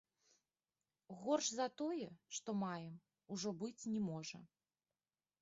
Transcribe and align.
Горш 1.23 1.49
за 1.57 1.67
тое, 1.81 2.07
што 2.39 2.57
маем, 2.63 2.97
ужо 3.37 3.49
быць 3.61 3.87
не 3.95 4.01
можа. 4.09 4.43